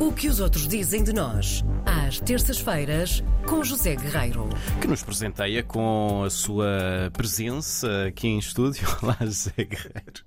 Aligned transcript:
O 0.00 0.12
que 0.12 0.28
os 0.28 0.40
outros 0.40 0.66
dizem 0.66 1.02
de 1.04 1.12
nós, 1.12 1.62
às 1.84 2.18
terças-feiras, 2.20 3.22
com 3.46 3.62
José 3.62 3.94
Guerreiro. 3.96 4.48
Que 4.80 4.86
nos 4.88 5.02
presenteia 5.02 5.62
com 5.62 6.22
a 6.24 6.30
sua 6.30 7.10
presença 7.12 8.06
aqui 8.06 8.26
em 8.28 8.38
estúdio. 8.38 8.86
Olá, 9.02 9.16
José 9.20 9.52
Guerreiro. 9.58 10.24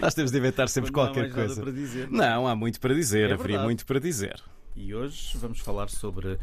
Nós 0.00 0.14
temos 0.14 0.30
de 0.30 0.38
inventar 0.38 0.68
sempre 0.68 0.90
Não 0.92 1.00
há 1.02 1.06
qualquer 1.06 1.22
mais 1.22 1.34
nada 1.34 1.46
coisa. 1.46 1.62
para 1.62 1.72
dizer. 1.72 2.08
Não, 2.10 2.46
há 2.46 2.54
muito 2.54 2.80
para 2.80 2.94
dizer, 2.94 3.30
É 3.30 3.32
haveria 3.34 3.46
verdade. 3.46 3.64
muito 3.64 3.86
para 3.86 3.98
dizer. 4.00 4.40
E 4.76 4.94
hoje 4.94 5.36
vamos 5.38 5.58
falar 5.60 5.90
sobre 5.90 6.38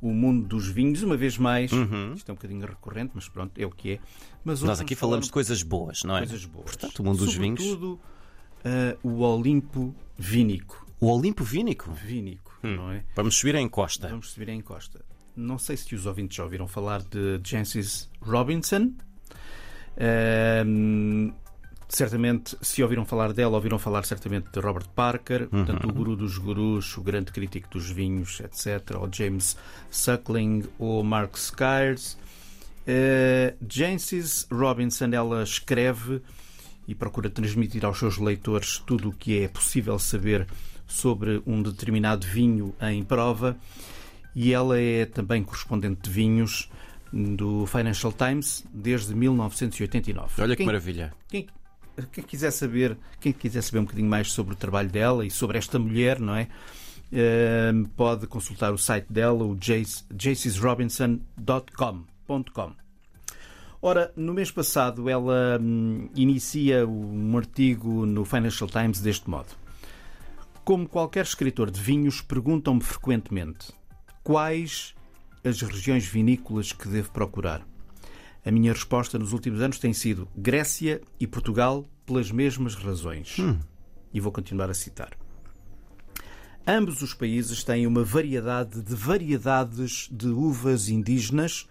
o 0.00 0.10
mundo 0.12 0.46
dos 0.46 0.68
vinhos, 0.68 1.02
uma 1.02 1.16
vez 1.16 1.38
mais. 1.38 1.70
Isto 1.72 2.28
é 2.28 2.32
um 2.32 2.36
bocadinho 2.36 2.66
recorrente, 2.66 3.12
mas 3.14 3.28
pronto, 3.28 3.52
é 3.60 3.64
o 3.64 3.70
que 3.70 3.92
é. 3.92 3.98
Mas 4.44 4.58
hoje 4.60 4.66
Nós 4.66 4.80
aqui 4.80 4.94
falamos 4.94 5.26
de 5.26 5.32
coisas 5.32 5.62
boas, 5.62 6.02
não 6.02 6.16
é? 6.16 6.20
coisas 6.20 6.44
boas. 6.44 6.66
Portanto, 6.66 6.98
o 6.98 7.04
mundo 7.04 7.24
dos 7.24 7.34
vinhos. 7.34 7.62
Sobretudo, 7.62 8.00
ah, 8.64 8.96
o 9.02 9.20
Olimpo 9.22 9.94
Vínico. 10.16 10.87
O 11.00 11.06
Olimpo 11.06 11.44
Vínico. 11.44 11.90
Vínico, 11.92 12.58
Hum. 12.64 12.76
não 12.76 12.90
é? 12.92 13.04
Vamos 13.14 13.36
subir 13.36 13.54
em 13.54 13.64
encosta. 13.66 14.08
Vamos 14.08 14.30
subir 14.30 14.48
em 14.48 14.60
Costa. 14.60 15.04
Não 15.36 15.58
sei 15.58 15.76
se 15.76 15.94
os 15.94 16.06
ouvintes 16.06 16.36
já 16.36 16.42
ouviram 16.42 16.66
falar 16.66 17.00
de 17.02 17.40
Jancis 17.44 18.10
Robinson. 18.20 18.92
Ahm, 20.00 21.32
certamente, 21.88 22.56
se 22.60 22.82
ouviram 22.82 23.04
falar 23.04 23.32
dela, 23.32 23.54
ouviram 23.56 23.78
falar 23.78 24.04
certamente 24.04 24.48
de 24.52 24.60
Robert 24.60 24.88
Parker, 24.90 25.48
portanto, 25.48 25.88
o 25.88 25.92
guru 25.92 26.16
dos 26.16 26.38
gurus, 26.38 26.96
o 26.96 27.02
grande 27.02 27.32
crítico 27.32 27.68
dos 27.70 27.90
vinhos, 27.90 28.40
etc. 28.40 28.96
Ou 28.98 29.08
James 29.12 29.56
Suckling 29.90 30.64
ou 30.78 31.02
Mark 31.02 31.36
Skyres. 31.36 32.16
Uh, 32.86 33.54
Jancis 33.68 34.46
Robinson, 34.50 35.10
ela 35.12 35.42
escreve 35.42 36.22
e 36.86 36.94
procura 36.94 37.28
transmitir 37.28 37.84
aos 37.84 37.98
seus 37.98 38.16
leitores 38.16 38.78
tudo 38.78 39.10
o 39.10 39.12
que 39.12 39.42
é 39.42 39.48
possível 39.48 39.98
saber 39.98 40.46
sobre 40.88 41.42
um 41.46 41.62
determinado 41.62 42.26
vinho 42.26 42.74
em 42.80 43.04
prova. 43.04 43.56
E 44.34 44.52
ela 44.52 44.80
é 44.80 45.04
também 45.04 45.42
correspondente 45.44 46.02
de 46.02 46.10
vinhos 46.10 46.68
do 47.12 47.66
Financial 47.66 48.12
Times 48.12 48.64
desde 48.72 49.14
1989. 49.14 50.42
Olha 50.42 50.50
que 50.54 50.58
Quem- 50.58 50.66
maravilha. 50.66 51.12
quem, 51.28 51.46
quem 52.12 52.24
quiser 52.24 52.50
saber, 52.50 52.96
quem 53.20 53.32
quiser 53.32 53.62
saber 53.62 53.80
um 53.80 53.84
bocadinho 53.84 54.08
mais 54.08 54.30
sobre 54.32 54.54
o 54.54 54.56
trabalho 54.56 54.88
dela 54.88 55.26
e 55.26 55.30
sobre 55.30 55.58
esta 55.58 55.78
mulher, 55.78 56.18
não 56.20 56.34
é? 56.34 56.48
Eh, 57.10 57.72
pode 57.96 58.26
consultar 58.26 58.72
o 58.72 58.78
site 58.78 59.06
dela, 59.10 59.42
o 59.44 59.56
jacesrobinson.com. 60.18 62.72
Ora, 63.80 64.12
no 64.16 64.34
mês 64.34 64.50
passado 64.50 65.08
ela 65.08 65.58
hum, 65.60 66.08
inicia 66.14 66.86
um 66.86 67.36
artigo 67.36 68.04
no 68.04 68.24
Financial 68.24 68.68
Times 68.68 69.00
deste 69.00 69.30
modo. 69.30 69.48
Como 70.68 70.86
qualquer 70.86 71.24
escritor 71.24 71.70
de 71.70 71.80
vinhos, 71.80 72.20
perguntam-me 72.20 72.82
frequentemente 72.82 73.72
quais 74.22 74.94
as 75.42 75.62
regiões 75.62 76.04
vinícolas 76.04 76.72
que 76.72 76.86
devo 76.86 77.10
procurar. 77.10 77.66
A 78.44 78.50
minha 78.50 78.74
resposta 78.74 79.18
nos 79.18 79.32
últimos 79.32 79.62
anos 79.62 79.78
tem 79.78 79.94
sido 79.94 80.28
Grécia 80.36 81.00
e 81.18 81.26
Portugal 81.26 81.86
pelas 82.04 82.30
mesmas 82.30 82.74
razões. 82.74 83.38
E 84.12 84.20
vou 84.20 84.30
continuar 84.30 84.68
a 84.68 84.74
citar. 84.74 85.16
Ambos 86.66 87.00
os 87.00 87.14
países 87.14 87.64
têm 87.64 87.86
uma 87.86 88.04
variedade 88.04 88.82
de 88.82 88.94
variedades 88.94 90.06
de 90.12 90.28
uvas 90.28 90.90
indígenas 90.90 91.66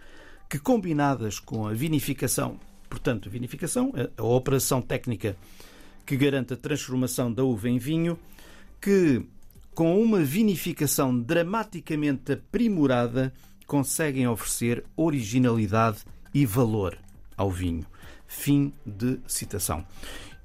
que, 0.50 0.58
combinadas 0.58 1.40
com 1.40 1.68
a 1.68 1.74
vinificação, 1.74 2.60
portanto, 2.90 3.30
a 3.30 3.32
vinificação, 3.32 3.94
a, 3.96 4.20
a 4.20 4.26
operação 4.26 4.82
técnica 4.82 5.38
que 6.04 6.18
garante 6.18 6.54
a 6.54 6.58
transformação 6.58 7.32
da 7.32 7.44
uva 7.44 7.70
em 7.70 7.78
vinho, 7.78 8.18
que, 8.82 9.26
com 9.74 10.02
uma 10.02 10.24
vinificação 10.24 11.18
dramaticamente 11.18 12.34
aprimorada, 12.34 13.34
conseguem 13.66 14.28
oferecer 14.28 14.86
originalidade 14.96 16.00
e 16.34 16.46
valor 16.46 16.98
ao 17.36 17.52
vinho. 17.52 17.86
Fim 18.28 18.74
de 18.86 19.20
citação. 19.28 19.86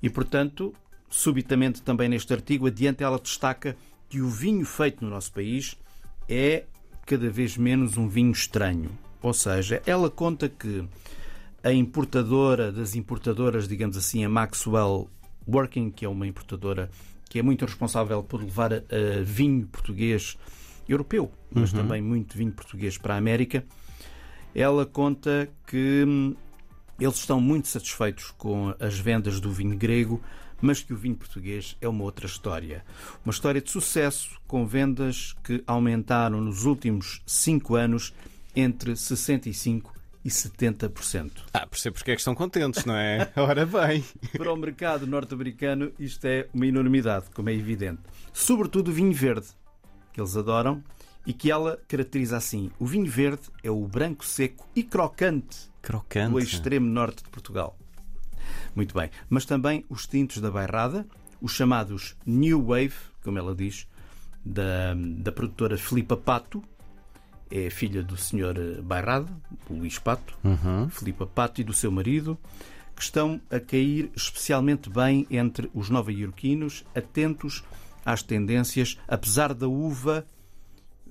E, 0.02 0.10
portanto, 0.10 0.74
subitamente 1.08 1.82
também 1.82 2.08
neste 2.08 2.32
artigo, 2.32 2.66
adiante 2.66 3.02
ela 3.02 3.18
destaca 3.18 3.76
que 4.08 4.20
o 4.20 4.28
vinho 4.28 4.64
feito 4.66 5.04
no 5.04 5.10
nosso 5.10 5.32
país 5.32 5.76
é 6.28 6.64
cada 7.06 7.30
vez 7.30 7.56
menos 7.56 7.96
um 7.96 8.08
vinho 8.08 8.32
estranho. 8.32 8.90
Ou 9.22 9.32
seja, 9.32 9.82
ela 9.86 10.10
conta 10.10 10.48
que 10.48 10.84
a 11.62 11.72
importadora 11.72 12.72
das 12.72 12.96
importadoras, 12.96 13.68
digamos 13.68 13.96
assim, 13.96 14.24
a 14.24 14.28
Maxwell 14.28 15.08
Working, 15.46 15.90
que 15.90 16.04
é 16.04 16.08
uma 16.08 16.26
importadora 16.26 16.90
que 17.32 17.38
é 17.38 17.42
muito 17.42 17.64
responsável 17.64 18.22
por 18.22 18.42
levar 18.42 18.74
a 18.74 19.22
vinho 19.24 19.66
português 19.66 20.36
europeu, 20.86 21.32
mas 21.50 21.72
também 21.72 22.02
muito 22.02 22.36
vinho 22.36 22.52
português 22.52 22.98
para 22.98 23.14
a 23.14 23.16
América, 23.16 23.64
ela 24.54 24.84
conta 24.84 25.48
que 25.66 26.04
hum, 26.06 26.36
eles 27.00 27.16
estão 27.16 27.40
muito 27.40 27.68
satisfeitos 27.68 28.32
com 28.32 28.74
as 28.78 28.98
vendas 28.98 29.40
do 29.40 29.50
vinho 29.50 29.74
grego, 29.78 30.20
mas 30.60 30.82
que 30.82 30.92
o 30.92 30.96
vinho 30.96 31.16
português 31.16 31.74
é 31.80 31.88
uma 31.88 32.04
outra 32.04 32.26
história. 32.26 32.84
Uma 33.24 33.32
história 33.32 33.62
de 33.62 33.70
sucesso 33.70 34.38
com 34.46 34.66
vendas 34.66 35.34
que 35.42 35.64
aumentaram 35.66 36.38
nos 36.38 36.66
últimos 36.66 37.22
cinco 37.24 37.76
anos 37.76 38.12
entre 38.54 38.92
65% 38.92 40.01
e 40.24 40.28
70%. 40.28 41.30
Ah, 41.52 41.66
percebo 41.66 41.94
porque 41.94 42.12
é 42.12 42.14
que 42.14 42.20
estão 42.20 42.34
contentes, 42.34 42.84
não 42.84 42.94
é? 42.94 43.30
Ora 43.36 43.66
bem. 43.66 44.04
Para 44.36 44.52
o 44.52 44.56
mercado 44.56 45.06
norte-americano, 45.06 45.92
isto 45.98 46.24
é 46.26 46.48
uma 46.52 46.66
enormidade, 46.66 47.26
como 47.34 47.50
é 47.50 47.54
evidente. 47.54 48.00
Sobretudo 48.32 48.88
o 48.88 48.94
vinho 48.94 49.12
verde, 49.12 49.48
que 50.12 50.20
eles 50.20 50.36
adoram 50.36 50.82
e 51.26 51.32
que 51.32 51.50
ela 51.50 51.78
caracteriza 51.88 52.36
assim: 52.36 52.70
o 52.78 52.86
vinho 52.86 53.10
verde 53.10 53.42
é 53.62 53.70
o 53.70 53.86
branco 53.86 54.24
seco 54.24 54.68
e 54.74 54.82
crocante 54.82 55.70
Crocante. 55.80 56.30
do 56.30 56.38
extremo 56.38 56.86
norte 56.86 57.24
de 57.24 57.30
Portugal. 57.30 57.76
Muito 58.74 58.94
bem. 58.94 59.10
Mas 59.28 59.44
também 59.44 59.84
os 59.88 60.06
tintos 60.06 60.38
da 60.38 60.50
Bairrada, 60.50 61.06
os 61.40 61.52
chamados 61.52 62.16
New 62.24 62.62
Wave, 62.66 62.94
como 63.22 63.38
ela 63.38 63.54
diz, 63.54 63.86
da, 64.44 64.94
da 64.94 65.30
produtora 65.30 65.76
Filipa 65.76 66.16
Pato, 66.16 66.62
é 67.52 67.68
filha 67.68 68.02
do 68.02 68.16
Sr. 68.16 68.80
Bairrada, 68.82 69.28
do 69.68 69.76
Luís 69.76 69.98
Pato, 69.98 70.34
Filipa 70.90 71.26
Pato 71.26 71.60
e 71.60 71.64
do 71.64 71.74
seu 71.74 71.92
marido, 71.92 72.38
que 72.96 73.02
estão 73.02 73.38
a 73.50 73.60
cair 73.60 74.10
especialmente 74.16 74.88
bem 74.88 75.26
entre 75.30 75.70
os 75.74 75.90
nova-iorquinos, 75.90 76.82
atentos 76.94 77.62
às 78.04 78.22
tendências, 78.22 78.98
apesar 79.06 79.52
da 79.52 79.68
uva 79.68 80.26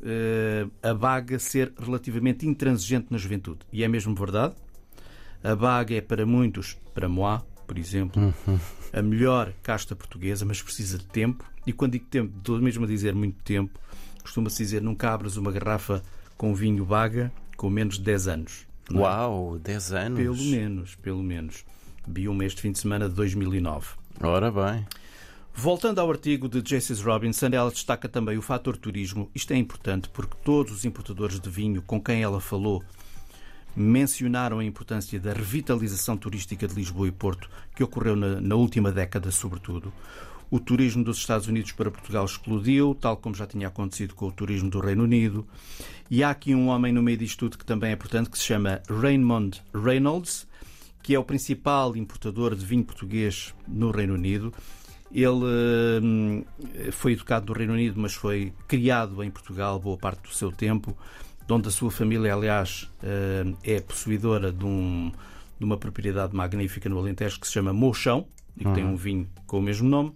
eh, 0.02 0.68
a 0.82 0.94
baga 0.96 1.38
ser 1.38 1.72
relativamente 1.78 2.48
intransigente 2.48 3.08
na 3.12 3.20
juventude. 3.20 3.60
E 3.72 3.84
é 3.84 3.88
mesmo 3.88 4.16
verdade. 4.16 4.56
A 5.44 5.56
baga 5.56 5.96
é 5.96 6.02
para 6.02 6.26
muitos, 6.26 6.76
para 6.94 7.08
moi, 7.08 7.40
por 7.68 7.78
exemplo, 7.78 8.34
a 8.92 9.02
melhor 9.02 9.54
casta 9.62 9.96
portuguesa, 9.96 10.44
mas 10.44 10.62
precisa 10.62 10.98
de 10.98 11.06
tempo. 11.06 11.46
E 11.68 11.72
quando 11.72 11.94
digo 11.94 12.06
tempo, 12.06 12.36
estou 12.38 12.60
mesmo 12.60 12.84
a 12.86 12.88
dizer 12.88 13.14
muito 13.14 13.44
tempo, 13.44 13.80
costuma-se 14.24 14.58
dizer 14.58 14.82
nunca 14.82 15.12
abras 15.12 15.38
uma 15.38 15.52
garrafa 15.52 16.02
com 16.42 16.56
vinho 16.56 16.84
baga 16.84 17.32
com 17.56 17.70
menos 17.70 18.00
de 18.00 18.02
10 18.02 18.28
anos. 18.28 18.68
é? 18.90 18.94
Uau, 18.96 19.60
10 19.60 19.94
anos. 19.94 20.20
Pelo 20.20 20.36
menos, 20.36 20.96
pelo 20.96 21.22
menos. 21.22 21.64
Vi 22.08 22.28
uma 22.28 22.44
este 22.44 22.64
fim 22.64 22.72
de 22.72 22.80
semana 22.80 23.08
de 23.08 23.14
2009. 23.14 23.90
Ora 24.20 24.52
bem. 24.52 24.84
Voltando 25.54 26.00
ao 26.02 26.10
artigo 26.10 26.50
de 26.50 26.68
Jaces 26.68 27.00
Robinson, 27.00 27.50
ela 27.52 27.70
destaca 27.70 28.10
também 28.10 28.40
o 28.40 28.42
fator 28.42 28.76
turismo. 28.76 29.30
Isto 29.36 29.54
é 29.54 29.56
importante 29.56 30.10
porque 30.10 30.36
todos 30.44 30.74
os 30.74 30.84
importadores 30.84 31.40
de 31.40 31.48
vinho 31.48 31.80
com 31.84 32.02
quem 32.02 32.24
ela 32.24 32.42
falou 32.42 32.84
mencionaram 33.76 34.58
a 34.58 34.66
importância 34.66 35.20
da 35.20 35.34
revitalização 35.34 36.18
turística 36.18 36.68
de 36.68 36.74
Lisboa 36.74 37.08
e 37.08 37.12
Porto, 37.12 37.52
que 37.76 37.84
ocorreu 37.84 38.16
na, 38.16 38.42
na 38.42 38.56
última 38.56 38.92
década, 38.92 39.30
sobretudo. 39.30 39.94
O 40.52 40.60
turismo 40.60 41.02
dos 41.04 41.18
Estados 41.18 41.48
Unidos 41.48 41.72
para 41.72 41.90
Portugal 41.90 42.26
explodiu, 42.26 42.94
tal 42.94 43.16
como 43.16 43.34
já 43.34 43.48
tinha 43.48 43.70
acontecido 43.70 44.14
com 44.14 44.28
o 44.28 44.32
turismo 44.32 44.70
do 44.70 44.82
Reino 44.82 45.04
Unido. 45.06 45.48
E 46.10 46.24
há 46.24 46.30
aqui 46.30 46.54
um 46.54 46.68
homem 46.68 46.92
no 46.92 47.02
meio 47.02 47.18
disto 47.18 47.40
tudo 47.40 47.58
que 47.58 47.66
também 47.66 47.90
é 47.92 47.94
importante, 47.94 48.30
que 48.30 48.38
se 48.38 48.44
chama 48.44 48.82
Raymond 48.90 49.62
Reynolds, 49.74 50.46
que 51.02 51.16
é 51.16 51.20
o 51.20 51.24
principal 51.24 51.96
importador 51.96 52.54
de 52.54 52.66
vinho 52.66 52.84
português 52.84 53.56
no 53.66 53.92
Reino 53.92 54.14
Unido. 54.14 54.54
Ele 55.10 56.02
hum, 56.04 56.44
foi 56.92 57.14
educado 57.14 57.46
no 57.48 57.58
Reino 57.58 57.74
Unido, 57.74 57.98
mas 58.00 58.14
foi 58.14 58.52
criado 58.68 59.24
em 59.24 59.32
Portugal 59.32 59.80
boa 59.80 59.98
parte 59.98 60.24
do 60.24 60.34
seu 60.36 60.52
tempo, 60.52 60.98
de 61.48 61.54
onde 61.54 61.70
a 61.70 61.72
sua 61.72 61.90
família, 61.92 62.34
aliás, 62.34 62.90
hum, 63.02 63.56
é 63.64 63.80
possuidora 63.80 64.52
de, 64.52 64.66
um- 64.66 65.12
de 65.58 65.64
uma 65.66 65.78
propriedade 65.78 66.36
magnífica 66.36 66.90
no 66.90 66.98
Alentejo 67.00 67.40
que 67.40 67.48
se 67.48 67.54
chama 67.54 67.72
Mochão 67.72 68.28
e 68.58 68.66
que 68.66 68.74
tem 68.74 68.84
um 68.86 68.98
vinho 68.98 69.30
com 69.48 69.60
o 69.60 69.62
mesmo 69.62 69.88
nome. 69.88 70.12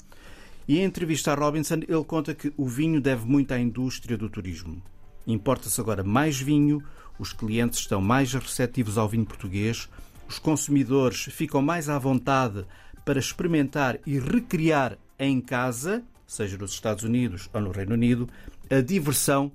E 0.67 0.79
em 0.79 0.83
entrevista 0.83 1.31
a 1.31 1.35
Robinson, 1.35 1.75
ele 1.75 2.03
conta 2.05 2.33
que 2.33 2.53
o 2.57 2.67
vinho 2.67 2.99
deve 2.99 3.25
muito 3.25 3.53
à 3.53 3.59
indústria 3.59 4.17
do 4.17 4.29
turismo. 4.29 4.81
Importa-se 5.27 5.79
agora 5.79 6.03
mais 6.03 6.39
vinho, 6.39 6.83
os 7.19 7.33
clientes 7.33 7.79
estão 7.79 8.01
mais 8.01 8.33
receptivos 8.33 8.97
ao 8.97 9.07
vinho 9.07 9.25
português, 9.25 9.89
os 10.27 10.39
consumidores 10.39 11.25
ficam 11.25 11.61
mais 11.61 11.89
à 11.89 11.97
vontade 11.99 12.65
para 13.03 13.19
experimentar 13.19 13.99
e 14.05 14.19
recriar 14.19 14.97
em 15.19 15.39
casa 15.39 16.03
seja 16.27 16.57
nos 16.57 16.71
Estados 16.71 17.03
Unidos 17.03 17.49
ou 17.53 17.61
no 17.61 17.71
Reino 17.71 17.93
Unido, 17.93 18.29
a 18.69 18.81
diversão 18.81 19.51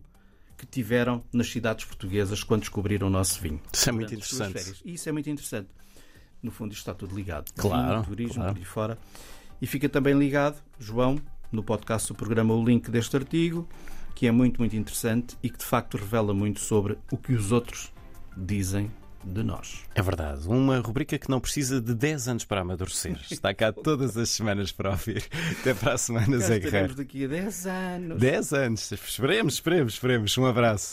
que 0.57 0.67
tiveram 0.67 1.25
nas 1.33 1.51
cidades 1.51 1.85
portuguesas 1.85 2.45
quando 2.45 2.61
descobriram 2.61 3.07
o 3.07 3.11
nosso 3.11 3.41
vinho. 3.41 3.61
Isso 3.73 3.89
é 3.89 3.93
muito 3.93 4.15
interessante. 4.15 4.83
E 4.85 4.95
isso 4.95 5.09
é 5.09 5.13
muito 5.13 5.31
interessante. 5.31 5.69
No 6.43 6.51
fundo, 6.51 6.73
isto 6.73 6.81
está 6.81 6.95
tudo 6.95 7.15
ligado. 7.15 7.53
Claro, 7.55 7.95
Vinho, 7.95 8.05
turismo, 8.05 8.35
claro. 8.35 8.53
por 8.53 8.59
aí 8.59 8.65
fora. 8.65 8.99
E 9.61 9.67
fica 9.67 9.89
também 9.89 10.15
ligado, 10.15 10.63
João, 10.79 11.21
no 11.53 11.63
podcast 11.63 12.09
do 12.09 12.15
programa, 12.15 12.55
o 12.55 12.65
link 12.65 12.91
deste 12.91 13.17
artigo, 13.17 13.69
que 14.15 14.27
é 14.27 14.31
muito, 14.31 14.59
muito 14.59 14.77
interessante 14.77 15.37
e 15.43 15.51
que 15.51 15.59
de 15.59 15.65
facto 15.65 15.97
revela 15.97 16.33
muito 16.33 16.61
sobre 16.61 16.99
o 17.11 17.17
que 17.17 17.33
os 17.33 17.53
outros 17.53 17.93
dizem 18.37 18.91
de 19.23 19.43
nós. 19.43 19.83
É 19.95 20.01
verdade. 20.01 20.49
Uma 20.49 20.79
rubrica 20.79 21.19
que 21.19 21.29
não 21.29 21.41
precisa 21.41 21.81
de 21.81 21.95
10 21.95 22.29
anos 22.29 22.45
para 22.45 22.63
amadurecer. 22.63 23.19
Está 23.31 23.53
cá 23.53 23.73
todas 23.73 24.17
as 24.17 24.31
semanas 24.31 24.73
para 24.73 24.91
ouvir. 24.91 25.23
Até 25.61 25.75
para 25.75 25.95
a 25.95 25.99
semana, 25.99 26.39
Zé 26.39 26.59
Guerreiro. 26.59 26.95
daqui 26.95 27.25
a 27.25 27.29
10 27.29 27.67
anos. 27.67 28.19
10 28.19 28.53
anos. 28.55 28.93
Esperemos, 28.93 29.55
esperemos, 29.55 29.93
esperemos. 29.95 30.39
Um 30.39 30.47
abraço. 30.47 30.89